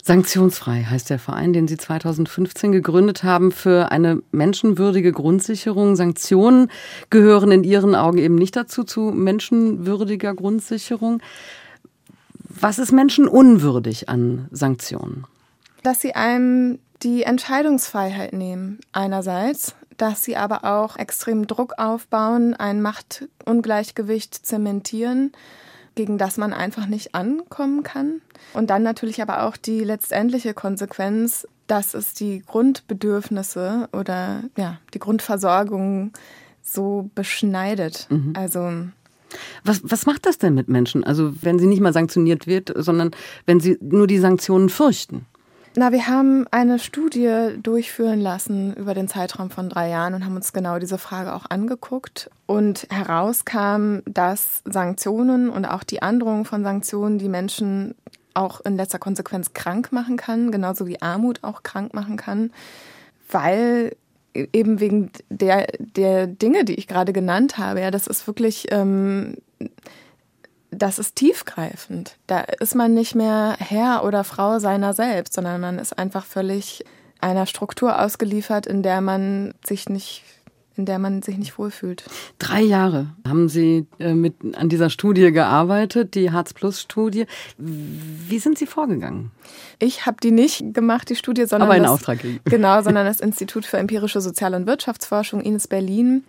[0.02, 5.96] Sanktionsfrei heißt der Verein, den Sie 2015 gegründet haben für eine menschenwürdige Grundsicherung.
[5.96, 6.70] Sanktionen
[7.10, 11.20] gehören in Ihren Augen eben nicht dazu, zu menschenwürdiger Grundsicherung.
[12.48, 15.26] Was ist menschenunwürdig an Sanktionen?
[15.82, 22.80] Dass sie einem die Entscheidungsfreiheit nehmen, einerseits, dass sie aber auch extrem Druck aufbauen, ein
[22.80, 25.32] Machtungleichgewicht zementieren
[25.94, 28.20] gegen das man einfach nicht ankommen kann.
[28.54, 35.00] Und dann natürlich aber auch die letztendliche Konsequenz, dass es die Grundbedürfnisse oder ja, die
[35.00, 36.12] Grundversorgung
[36.62, 38.06] so beschneidet.
[38.10, 38.32] Mhm.
[38.36, 38.70] Also
[39.64, 41.02] was, was macht das denn mit Menschen?
[41.02, 43.10] Also wenn sie nicht mal sanktioniert wird, sondern
[43.44, 45.26] wenn sie nur die Sanktionen fürchten?
[45.78, 50.34] Na, wir haben eine Studie durchführen lassen über den Zeitraum von drei Jahren und haben
[50.34, 52.32] uns genau diese Frage auch angeguckt.
[52.46, 57.94] Und herauskam, dass Sanktionen und auch die Androhung von Sanktionen die Menschen
[58.34, 62.50] auch in letzter Konsequenz krank machen kann, genauso wie Armut auch krank machen kann,
[63.30, 63.94] weil
[64.34, 69.36] eben wegen der, der Dinge, die ich gerade genannt habe, ja, das ist wirklich ähm,
[70.70, 72.16] das ist tiefgreifend.
[72.26, 76.84] Da ist man nicht mehr Herr oder Frau seiner selbst, sondern man ist einfach völlig
[77.20, 80.22] einer Struktur ausgeliefert, in der man sich nicht
[80.78, 82.04] in der man sich nicht wohlfühlt.
[82.38, 87.26] Drei Jahre haben Sie äh, mit, an dieser Studie gearbeitet, die Hartz-Plus-Studie.
[87.58, 89.32] Wie sind Sie vorgegangen?
[89.80, 93.66] Ich habe die nicht gemacht, die Studie, sondern Aber das, Auftrag genau, sondern das Institut
[93.66, 96.22] für empirische Sozial- und Wirtschaftsforschung Ines Berlin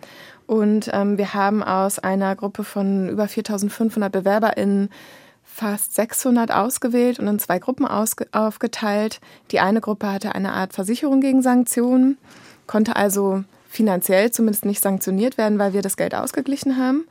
[0.50, 4.90] und ähm, wir haben aus einer Gruppe von über 4500 BewerberInnen
[5.44, 9.20] fast 600 ausgewählt und in zwei Gruppen aufgeteilt.
[9.52, 12.18] Die eine Gruppe hatte eine Art Versicherung gegen Sanktionen,
[12.66, 17.04] konnte also finanziell zumindest nicht sanktioniert werden, weil wir das Geld ausgeglichen haben.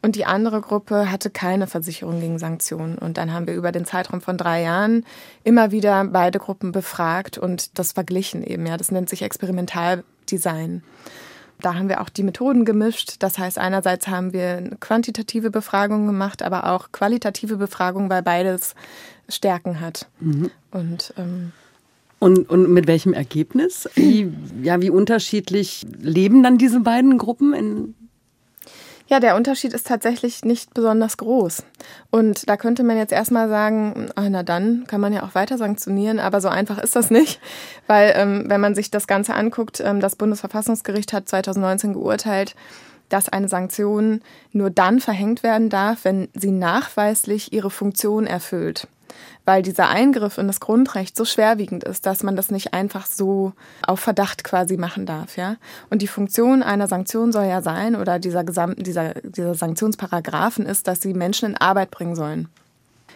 [0.00, 2.96] Und die andere Gruppe hatte keine Versicherung gegen Sanktionen.
[2.96, 5.04] Und dann haben wir über den Zeitraum von drei Jahren
[5.44, 8.64] immer wieder beide Gruppen befragt und das verglichen eben.
[8.64, 10.82] Ja, das nennt sich Experimentaldesign.
[11.60, 13.16] Da haben wir auch die Methoden gemischt.
[13.20, 18.74] Das heißt, einerseits haben wir quantitative Befragungen gemacht, aber auch qualitative Befragungen, weil beides
[19.28, 20.08] Stärken hat.
[20.20, 20.50] Mhm.
[20.70, 21.52] Und ähm,
[22.18, 23.88] und, und mit welchem Ergebnis?
[23.94, 27.94] Wie, ja, wie unterschiedlich leben dann diese beiden Gruppen in
[29.08, 31.62] ja, der Unterschied ist tatsächlich nicht besonders groß.
[32.10, 35.58] Und da könnte man jetzt erstmal sagen, ah, na dann kann man ja auch weiter
[35.58, 37.40] sanktionieren, aber so einfach ist das nicht,
[37.86, 42.56] weil ähm, wenn man sich das Ganze anguckt, ähm, das Bundesverfassungsgericht hat 2019 geurteilt,
[43.08, 44.20] dass eine Sanktion
[44.52, 48.88] nur dann verhängt werden darf, wenn sie nachweislich ihre Funktion erfüllt.
[49.44, 53.52] Weil dieser Eingriff in das Grundrecht so schwerwiegend ist, dass man das nicht einfach so
[53.86, 55.56] auf Verdacht quasi machen darf, ja.
[55.90, 60.88] Und die Funktion einer Sanktion soll ja sein, oder dieser gesamten, dieser, dieser Sanktionsparagraphen ist,
[60.88, 62.48] dass sie Menschen in Arbeit bringen sollen.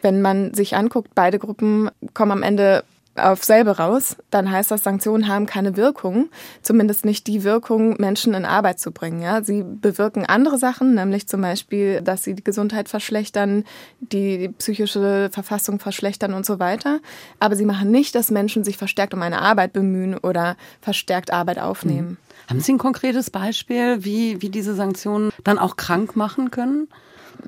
[0.03, 2.85] Wenn man sich anguckt, beide Gruppen kommen am Ende
[3.21, 6.29] auf selbe raus, dann heißt das, Sanktionen haben keine Wirkung,
[6.63, 9.23] zumindest nicht die Wirkung, Menschen in Arbeit zu bringen.
[9.23, 9.43] Ja?
[9.43, 13.65] Sie bewirken andere Sachen, nämlich zum Beispiel, dass sie die Gesundheit verschlechtern,
[14.01, 17.01] die psychische Verfassung verschlechtern und so weiter.
[17.39, 21.59] Aber sie machen nicht, dass Menschen sich verstärkt um eine Arbeit bemühen oder verstärkt Arbeit
[21.59, 22.11] aufnehmen.
[22.11, 22.31] Mhm.
[22.51, 26.89] Haben Sie ein konkretes Beispiel, wie, wie diese Sanktionen dann auch krank machen können?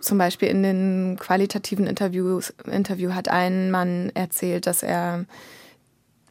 [0.01, 5.25] Zum Beispiel in den qualitativen Interviews, Interview hat ein Mann erzählt, dass er,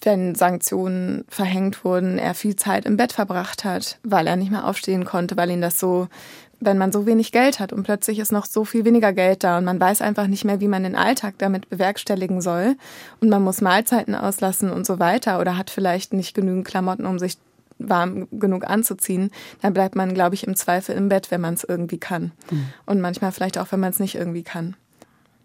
[0.02, 4.68] wenn Sanktionen verhängt wurden, er viel Zeit im Bett verbracht hat, weil er nicht mehr
[4.68, 6.08] aufstehen konnte, weil ihn das so,
[6.60, 9.58] wenn man so wenig Geld hat und plötzlich ist noch so viel weniger Geld da
[9.58, 12.76] und man weiß einfach nicht mehr, wie man den Alltag damit bewerkstelligen soll
[13.20, 17.20] und man muss Mahlzeiten auslassen und so weiter oder hat vielleicht nicht genügend Klamotten, um
[17.20, 17.38] sich
[17.90, 21.64] warm genug anzuziehen, dann bleibt man, glaube ich, im Zweifel im Bett, wenn man es
[21.64, 22.32] irgendwie kann.
[22.52, 22.68] Mhm.
[22.86, 24.76] Und manchmal vielleicht auch, wenn man es nicht irgendwie kann.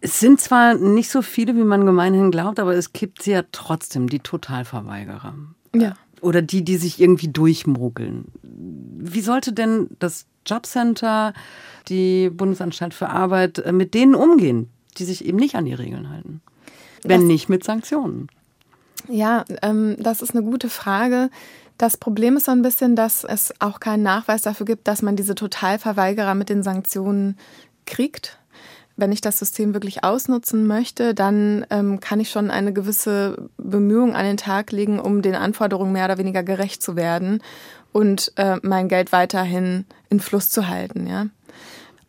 [0.01, 4.09] Es sind zwar nicht so viele, wie man gemeinhin glaubt, aber es gibt ja trotzdem
[4.09, 5.35] die Totalverweigerer.
[5.75, 5.95] Ja.
[6.21, 8.27] Oder die, die sich irgendwie durchmogeln.
[8.43, 11.35] Wie sollte denn das Jobcenter,
[11.89, 16.11] die Bundesanstalt für Arbeit äh, mit denen umgehen, die sich eben nicht an die Regeln
[16.11, 16.41] halten?
[17.03, 18.29] Wenn das, nicht mit Sanktionen.
[19.09, 21.31] Ja, ähm, das ist eine gute Frage.
[21.79, 25.17] Das Problem ist so ein bisschen, dass es auch keinen Nachweis dafür gibt, dass man
[25.17, 27.37] diese Totalverweigerer mit den Sanktionen
[27.85, 28.39] kriegt.
[28.97, 34.15] Wenn ich das System wirklich ausnutzen möchte, dann ähm, kann ich schon eine gewisse Bemühung
[34.15, 37.43] an den Tag legen, um den Anforderungen mehr oder weniger gerecht zu werden
[37.93, 41.07] und äh, mein Geld weiterhin in Fluss zu halten.
[41.07, 41.27] Ja?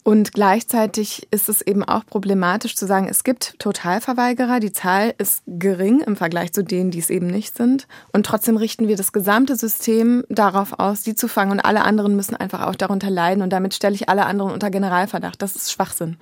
[0.07, 5.43] Und gleichzeitig ist es eben auch problematisch zu sagen, es gibt Totalverweigerer, die Zahl ist
[5.47, 7.89] gering im Vergleich zu denen, die es eben nicht sind.
[8.13, 12.15] Und trotzdem richten wir das gesamte System darauf aus, die zu fangen und alle anderen
[12.15, 15.41] müssen einfach auch darunter leiden und damit stelle ich alle anderen unter Generalverdacht.
[15.41, 16.15] Das ist Schwachsinn.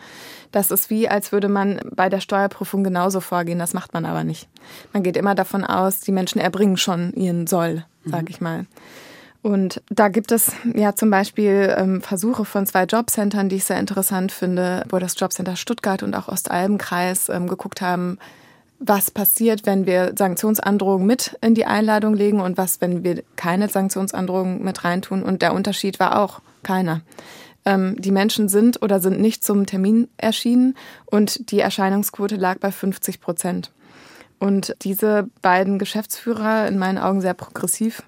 [0.52, 3.60] Das ist wie, als würde man bei der Steuerprüfung genauso vorgehen.
[3.60, 4.50] Das macht man aber nicht.
[4.94, 8.30] Man geht immer davon aus, die Menschen erbringen schon ihren Soll, sag mhm.
[8.30, 8.66] ich mal.
[9.46, 13.80] Und da gibt es ja zum Beispiel ähm, Versuche von zwei Jobcentern, die ich sehr
[13.80, 18.18] interessant finde, wo das Jobcenter Stuttgart und auch Ostalbenkreis ähm, geguckt haben,
[18.80, 23.70] was passiert, wenn wir Sanktionsandrohungen mit in die Einladung legen und was, wenn wir keine
[23.70, 25.22] Sanktionsandrohungen mit reintun.
[25.22, 27.02] Und der Unterschied war auch keiner.
[27.66, 32.72] Ähm, die Menschen sind oder sind nicht zum Termin erschienen und die Erscheinungsquote lag bei
[32.72, 33.70] 50 Prozent.
[34.40, 38.02] Und diese beiden Geschäftsführer, in meinen Augen sehr progressiv,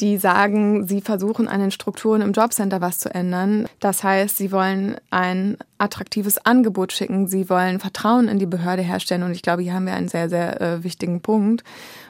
[0.00, 3.68] die sagen, sie versuchen an den Strukturen im Jobcenter was zu ändern.
[3.80, 9.22] Das heißt, sie wollen ein attraktives Angebot schicken, sie wollen Vertrauen in die Behörde herstellen
[9.22, 11.64] und ich glaube, hier haben wir einen sehr, sehr äh, wichtigen Punkt.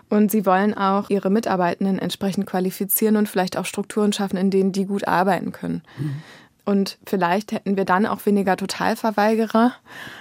[0.09, 4.73] Und sie wollen auch ihre Mitarbeitenden entsprechend qualifizieren und vielleicht auch Strukturen schaffen, in denen
[4.73, 5.83] die gut arbeiten können.
[5.99, 6.23] Mhm.
[6.65, 9.73] Und vielleicht hätten wir dann auch weniger Totalverweigerer.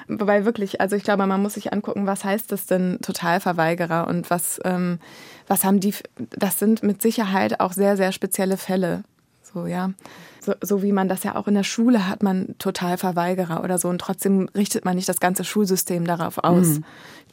[0.08, 4.30] Wobei wirklich, also ich glaube, man muss sich angucken, was heißt das denn Totalverweigerer und
[4.30, 5.00] was, ähm,
[5.50, 5.94] was haben die,
[6.38, 9.04] das sind mit Sicherheit auch sehr, sehr spezielle Fälle.
[9.42, 9.92] So, ja.
[10.42, 13.90] So, so wie man das ja auch in der Schule hat, man Totalverweigerer oder so.
[13.90, 16.84] Und trotzdem richtet man nicht das ganze Schulsystem darauf aus, mhm.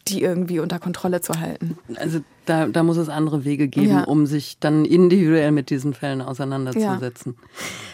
[0.08, 1.78] die irgendwie unter Kontrolle zu halten.
[1.96, 4.02] Also da, da muss es andere Wege geben, ja.
[4.04, 7.36] um sich dann individuell mit diesen Fällen auseinanderzusetzen.
[7.36, 7.42] Ja.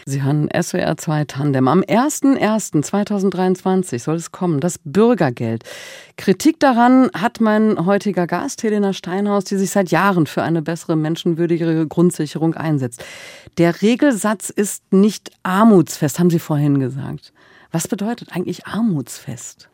[0.05, 1.67] Sie hören SWR 2 Tandem.
[1.67, 5.63] Am 01.01.2023 soll es kommen, das Bürgergeld.
[6.17, 10.95] Kritik daran hat mein heutiger Gast, Helena Steinhaus, die sich seit Jahren für eine bessere,
[10.95, 13.03] menschenwürdigere Grundsicherung einsetzt.
[13.57, 17.33] Der Regelsatz ist nicht armutsfest, haben Sie vorhin gesagt.
[17.71, 19.69] Was bedeutet eigentlich armutsfest?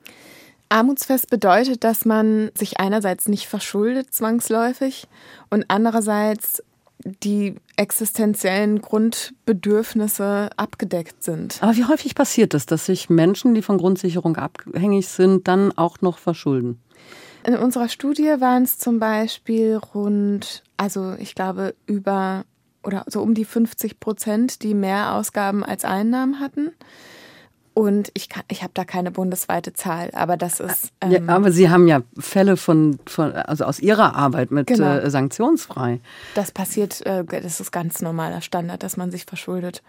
[0.70, 5.08] Armutsfest bedeutet, dass man sich einerseits nicht verschuldet zwangsläufig
[5.50, 6.64] und andererseits
[7.24, 11.62] die existenziellen Grundbedürfnisse abgedeckt sind.
[11.62, 16.02] Aber wie häufig passiert es, dass sich Menschen, die von Grundsicherung abhängig sind, dann auch
[16.02, 16.82] noch verschulden?
[17.46, 22.44] In unserer Studie waren es zum Beispiel rund, also ich glaube über
[22.90, 26.72] oder so um die 50 Prozent, die mehr Ausgaben als Einnahmen hatten.
[27.76, 30.92] Und ich, ich habe da keine bundesweite Zahl, aber das ist.
[31.00, 34.98] Ähm ja, aber Sie haben ja Fälle von, von also aus Ihrer Arbeit mit genau.
[34.98, 36.02] äh, sanktionsfrei.
[36.34, 39.82] Das passiert, äh, das ist ganz normaler Standard, dass man sich verschuldet.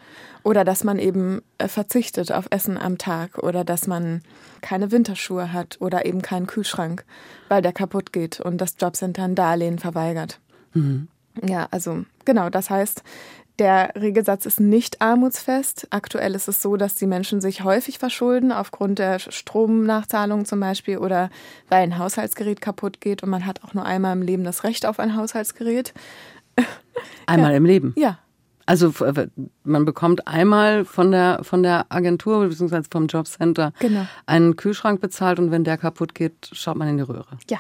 [0.45, 4.23] Oder dass man eben äh, verzichtet auf Essen am Tag oder dass man
[4.61, 7.05] keine Winterschuhe hat oder eben keinen Kühlschrank,
[7.49, 10.39] weil der kaputt geht und das Jobcenter ein Darlehen verweigert.
[10.75, 11.09] Mhm.
[11.45, 13.03] Ja, also genau, das heißt,
[13.61, 15.87] Der Regelsatz ist nicht armutsfest.
[15.91, 20.97] Aktuell ist es so, dass die Menschen sich häufig verschulden, aufgrund der Stromnachzahlung zum Beispiel
[20.97, 21.29] oder
[21.69, 24.87] weil ein Haushaltsgerät kaputt geht und man hat auch nur einmal im Leben das Recht
[24.87, 25.93] auf ein Haushaltsgerät.
[27.27, 27.57] Einmal ja.
[27.59, 27.93] im Leben?
[27.99, 28.19] Ja.
[28.65, 28.95] Also
[29.65, 32.83] man bekommt einmal von der, von der Agentur bzw.
[32.91, 34.07] vom Jobcenter genau.
[34.25, 37.37] einen Kühlschrank bezahlt und wenn der kaputt geht, schaut man in die Röhre.
[37.51, 37.59] Ja.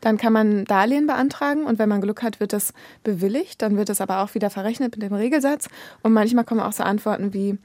[0.00, 2.72] Dann kann man Darlehen beantragen und wenn man Glück hat, wird das
[3.04, 3.62] bewilligt.
[3.62, 5.68] Dann wird es aber auch wieder verrechnet mit dem Regelsatz.
[6.02, 7.58] Und manchmal kommen auch so Antworten wie,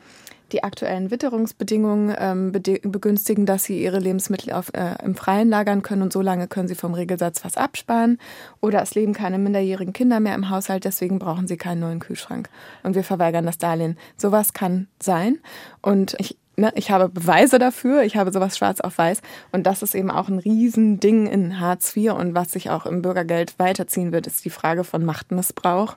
[0.51, 6.01] die aktuellen Witterungsbedingungen ähm, begünstigen, dass sie ihre Lebensmittel auf, äh, im Freien lagern können
[6.01, 8.17] und so lange können sie vom Regelsatz was absparen.
[8.59, 12.49] Oder es leben keine minderjährigen Kinder mehr im Haushalt, deswegen brauchen sie keinen neuen Kühlschrank.
[12.83, 13.97] Und wir verweigern das Darlehen.
[14.17, 15.39] Sowas kann sein.
[15.81, 19.21] Und ich Ne, ich habe Beweise dafür, ich habe sowas schwarz auf weiß
[19.53, 23.01] und das ist eben auch ein Riesending in Hartz IV und was sich auch im
[23.01, 25.95] Bürgergeld weiterziehen wird, ist die Frage von Machtmissbrauch.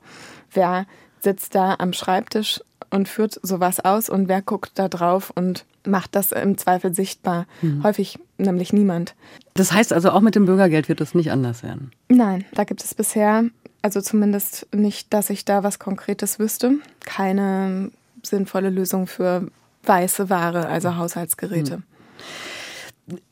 [0.53, 0.87] Wer
[1.21, 6.15] sitzt da am Schreibtisch und führt sowas aus und wer guckt da drauf und macht
[6.15, 7.47] das im Zweifel sichtbar?
[7.61, 7.83] Mhm.
[7.83, 9.17] Häufig nämlich niemand.
[9.55, 11.91] Das heißt also, auch mit dem Bürgergeld wird es nicht anders werden?
[12.09, 13.45] Nein, da gibt es bisher,
[13.83, 17.91] also zumindest nicht, dass ich da was Konkretes wüsste, keine
[18.23, 19.49] sinnvolle Lösung für
[19.87, 21.79] weiße Ware, also Haushaltsgeräte.
[21.79, 21.83] Mhm.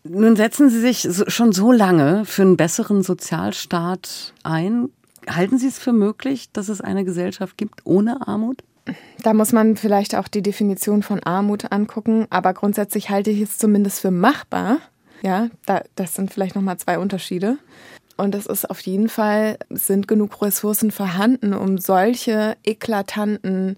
[0.05, 4.91] Nun setzen Sie sich schon so lange für einen besseren Sozialstaat ein.
[5.29, 8.63] Halten Sie es für möglich, dass es eine Gesellschaft gibt ohne Armut?
[9.23, 13.57] Da muss man vielleicht auch die Definition von Armut angucken, aber grundsätzlich halte ich es
[13.57, 14.79] zumindest für machbar.
[15.23, 17.59] Ja, da, das sind vielleicht nochmal zwei Unterschiede.
[18.17, 23.77] Und es ist auf jeden Fall, sind genug Ressourcen vorhanden, um solche eklatanten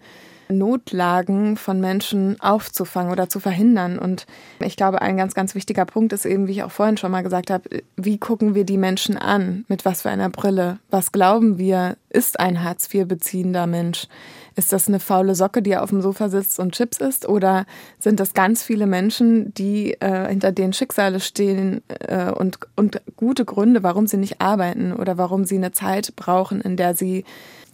[0.48, 3.98] Notlagen von Menschen aufzufangen oder zu verhindern.
[3.98, 4.26] Und
[4.60, 7.22] ich glaube, ein ganz, ganz wichtiger Punkt ist eben, wie ich auch vorhin schon mal
[7.22, 9.64] gesagt habe, wie gucken wir die Menschen an?
[9.68, 10.78] Mit was für einer Brille?
[10.90, 14.08] Was glauben wir, ist ein Hartz-IV-beziehender Mensch?
[14.56, 17.28] Ist das eine faule Socke, die auf dem Sofa sitzt und Chips isst?
[17.28, 17.66] Oder
[17.98, 23.44] sind das ganz viele Menschen, die äh, hinter denen Schicksale stehen äh, und, und gute
[23.44, 27.24] Gründe, warum sie nicht arbeiten oder warum sie eine Zeit brauchen, in der sie,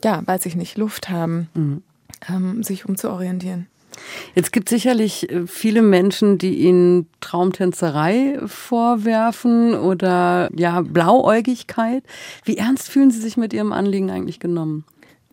[0.03, 1.51] ja, weiß ich nicht, Luft haben?
[1.55, 1.83] Mhm
[2.29, 3.67] ähm, sich umzuorientieren.
[4.35, 12.05] Jetzt gibt es sicherlich äh, viele Menschen, die Ihnen Traumtänzerei vorwerfen oder ja Blauäugigkeit.
[12.45, 14.85] Wie ernst fühlen Sie sich mit Ihrem Anliegen eigentlich genommen?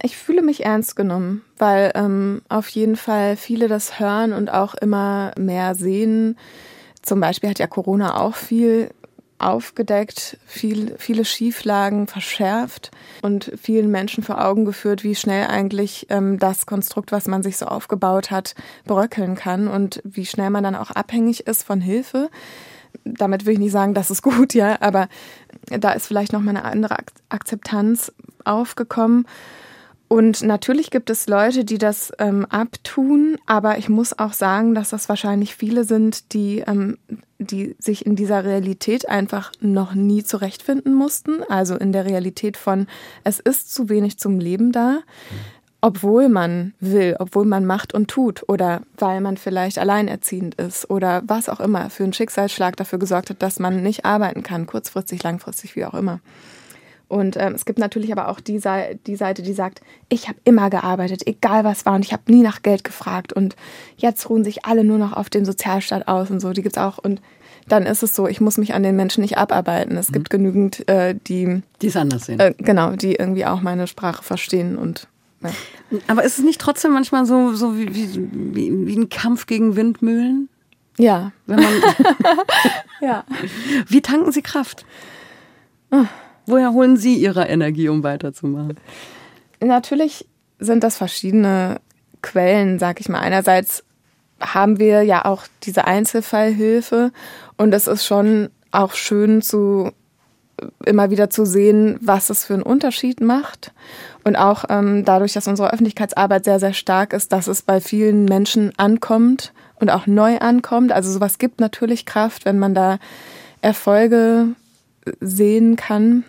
[0.01, 4.75] Ich fühle mich ernst genommen, weil ähm, auf jeden Fall viele das hören und auch
[4.75, 6.37] immer mehr sehen.
[7.01, 8.91] Zum Beispiel hat ja Corona auch viel
[9.39, 16.39] aufgedeckt, viel, viele Schieflagen verschärft und vielen Menschen vor Augen geführt, wie schnell eigentlich ähm,
[16.39, 20.75] das Konstrukt, was man sich so aufgebaut hat, bröckeln kann und wie schnell man dann
[20.75, 22.29] auch abhängig ist von Hilfe.
[23.03, 25.07] Damit will ich nicht sagen, das ist gut, ja, aber
[25.69, 26.97] da ist vielleicht noch mal eine andere
[27.29, 28.11] Akzeptanz
[28.43, 29.25] aufgekommen.
[30.09, 34.89] Und natürlich gibt es Leute, die das ähm, abtun, aber ich muss auch sagen, dass
[34.89, 36.97] das wahrscheinlich viele sind, die, ähm,
[37.39, 41.43] die sich in dieser Realität einfach noch nie zurechtfinden mussten.
[41.49, 42.87] Also in der Realität von,
[43.25, 44.99] es ist zu wenig zum Leben da,
[45.81, 51.21] obwohl man will, obwohl man macht und tut oder weil man vielleicht alleinerziehend ist oder
[51.27, 55.21] was auch immer für einen Schicksalsschlag dafür gesorgt hat, dass man nicht arbeiten kann, kurzfristig,
[55.21, 56.21] langfristig, wie auch immer.
[57.07, 58.59] Und ähm, es gibt natürlich aber auch die,
[59.05, 62.41] die Seite, die sagt, ich habe immer gearbeitet, egal was war, und ich habe nie
[62.41, 63.31] nach Geld gefragt.
[63.31, 63.55] Und
[63.95, 66.51] jetzt ruhen sich alle nur noch auf dem Sozialstaat aus und so.
[66.51, 66.97] Die gibt's auch.
[66.97, 67.21] Und
[67.69, 69.95] dann ist es so, ich muss mich an den Menschen nicht abarbeiten.
[69.95, 70.13] Es mhm.
[70.13, 71.61] gibt genügend, äh, die.
[71.81, 72.39] Die es anders sehen.
[72.39, 75.07] Äh, genau, die irgendwie auch meine Sprache verstehen und.
[75.43, 75.51] Ja.
[76.07, 80.49] Aber ist es nicht trotzdem manchmal so, so wie, wie, wie ein Kampf gegen Windmühlen?
[80.97, 81.31] Ja.
[81.45, 81.73] Wenn man
[83.01, 83.23] ja.
[83.87, 84.83] Wie tanken Sie Kraft?
[85.91, 86.05] Oh.
[86.47, 88.77] Woher holen Sie Ihre Energie, um weiterzumachen?
[89.59, 90.27] Natürlich
[90.59, 91.79] sind das verschiedene
[92.21, 93.19] Quellen, sag ich mal.
[93.19, 93.83] Einerseits
[94.39, 97.11] haben wir ja auch diese Einzelfallhilfe
[97.57, 99.91] und es ist schon auch schön zu
[100.85, 103.71] immer wieder zu sehen, was es für einen Unterschied macht.
[104.23, 108.25] Und auch ähm, dadurch, dass unsere Öffentlichkeitsarbeit sehr, sehr stark ist, dass es bei vielen
[108.25, 110.91] Menschen ankommt und auch neu ankommt.
[110.91, 112.97] Also sowas gibt natürlich Kraft, wenn man da
[113.61, 114.47] Erfolge
[115.19, 116.23] sehen kann.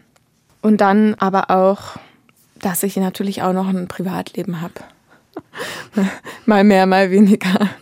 [0.68, 1.96] Und dann aber auch,
[2.60, 4.74] dass ich natürlich auch noch ein Privatleben habe.
[6.44, 7.70] mal mehr, mal weniger.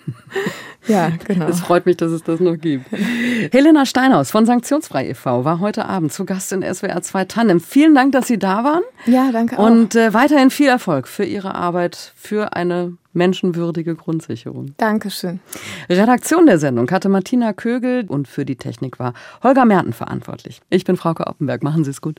[0.88, 1.48] Ja, genau.
[1.48, 2.86] Es freut mich, dass es das noch gibt.
[3.50, 5.44] Helena Steinhaus von Sanktionsfrei e.V.
[5.44, 7.58] war heute Abend zu Gast in SWR 2 Tandem.
[7.58, 8.84] Vielen Dank, dass Sie da waren.
[9.04, 9.66] Ja, danke auch.
[9.66, 14.74] Und äh, weiterhin viel Erfolg für Ihre Arbeit für eine menschenwürdige Grundsicherung.
[14.76, 15.40] Dankeschön.
[15.88, 20.60] Redaktion der Sendung hatte Martina Kögel und für die Technik war Holger Merten verantwortlich.
[20.70, 21.64] Ich bin Frauke Oppenberg.
[21.64, 22.14] Machen Sie es gut.